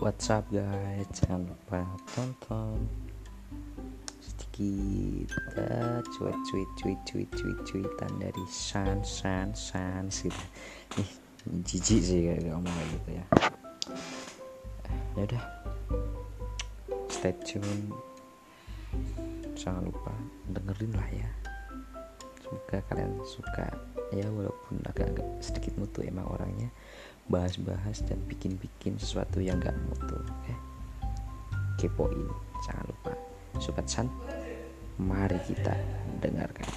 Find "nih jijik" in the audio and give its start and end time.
10.96-12.00